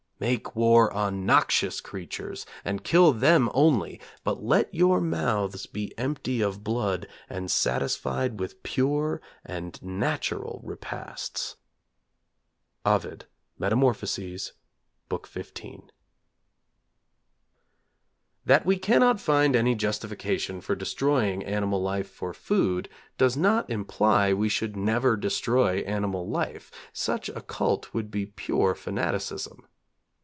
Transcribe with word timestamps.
Make 0.21 0.55
war 0.55 0.91
on 0.93 1.25
noxious 1.25 1.81
creatures, 1.81 2.45
and 2.63 2.83
kill 2.83 3.11
them 3.11 3.49
only, 3.55 3.99
But 4.23 4.43
let 4.43 4.71
your 4.71 5.01
mouths 5.01 5.65
be 5.65 5.97
empty 5.97 6.41
of 6.41 6.63
blood, 6.63 7.07
and 7.27 7.49
satisfied 7.49 8.39
with 8.39 8.61
pure 8.61 9.19
and 9.43 9.81
natural 9.81 10.61
repasts. 10.63 11.55
OVID. 12.85 13.23
Metam., 13.57 13.81
lib. 13.81 13.95
xv. 13.95 14.51
That 18.45 18.63
we 18.63 18.77
cannot 18.77 19.19
find 19.19 19.55
any 19.55 19.73
justification 19.73 20.61
for 20.61 20.75
destroying 20.75 21.43
animal 21.43 21.81
life 21.81 22.11
for 22.11 22.31
food 22.31 22.89
does 23.17 23.35
not 23.35 23.67
imply 23.71 24.33
we 24.35 24.49
should 24.49 24.75
never 24.77 25.17
destroy 25.17 25.77
animal 25.79 26.29
life. 26.29 26.69
Such 26.93 27.27
a 27.29 27.41
cult 27.41 27.91
would 27.95 28.11
be 28.11 28.27
pure 28.27 28.75
fanaticism. 28.75 29.65